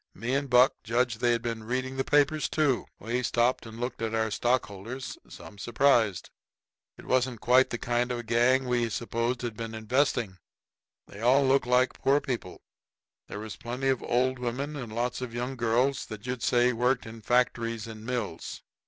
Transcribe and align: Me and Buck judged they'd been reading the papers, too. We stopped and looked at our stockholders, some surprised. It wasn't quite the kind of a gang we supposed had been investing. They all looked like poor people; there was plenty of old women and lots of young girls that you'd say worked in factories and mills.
Me 0.15 0.33
and 0.33 0.49
Buck 0.49 0.73
judged 0.83 1.19
they'd 1.19 1.43
been 1.43 1.63
reading 1.63 1.95
the 1.95 2.03
papers, 2.03 2.49
too. 2.49 2.87
We 2.97 3.21
stopped 3.21 3.67
and 3.67 3.79
looked 3.79 4.01
at 4.01 4.15
our 4.15 4.31
stockholders, 4.31 5.19
some 5.29 5.59
surprised. 5.59 6.31
It 6.97 7.05
wasn't 7.05 7.39
quite 7.39 7.69
the 7.69 7.77
kind 7.77 8.11
of 8.11 8.17
a 8.17 8.23
gang 8.23 8.65
we 8.67 8.89
supposed 8.89 9.43
had 9.43 9.55
been 9.55 9.75
investing. 9.75 10.39
They 11.05 11.19
all 11.21 11.45
looked 11.45 11.67
like 11.67 11.93
poor 12.01 12.19
people; 12.19 12.61
there 13.27 13.37
was 13.37 13.57
plenty 13.57 13.89
of 13.89 14.01
old 14.01 14.39
women 14.39 14.75
and 14.75 14.91
lots 14.91 15.21
of 15.21 15.35
young 15.35 15.55
girls 15.55 16.07
that 16.07 16.25
you'd 16.25 16.41
say 16.41 16.73
worked 16.73 17.05
in 17.05 17.21
factories 17.21 17.85
and 17.85 18.03
mills. 18.03 18.63